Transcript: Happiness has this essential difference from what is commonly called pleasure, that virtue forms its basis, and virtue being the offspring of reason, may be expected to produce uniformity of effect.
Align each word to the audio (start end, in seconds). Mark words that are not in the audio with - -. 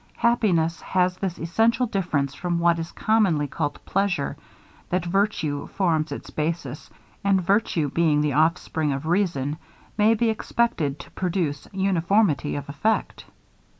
Happiness 0.17 0.81
has 0.81 1.17
this 1.17 1.37
essential 1.37 1.85
difference 1.85 2.33
from 2.33 2.57
what 2.57 2.79
is 2.79 2.91
commonly 2.91 3.45
called 3.45 3.79
pleasure, 3.85 4.35
that 4.89 5.05
virtue 5.05 5.67
forms 5.67 6.11
its 6.11 6.31
basis, 6.31 6.89
and 7.23 7.39
virtue 7.39 7.87
being 7.87 8.21
the 8.21 8.33
offspring 8.33 8.91
of 8.93 9.05
reason, 9.05 9.57
may 9.99 10.15
be 10.15 10.31
expected 10.31 10.97
to 11.01 11.11
produce 11.11 11.67
uniformity 11.71 12.55
of 12.55 12.67
effect. 12.67 13.25